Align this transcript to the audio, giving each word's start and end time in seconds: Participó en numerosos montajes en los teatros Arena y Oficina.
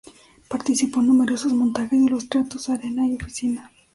Participó 0.47 0.99
en 1.01 1.05
numerosos 1.09 1.53
montajes 1.53 1.93
en 1.93 2.09
los 2.09 2.27
teatros 2.27 2.69
Arena 2.69 3.05
y 3.05 3.13
Oficina. 3.17 3.71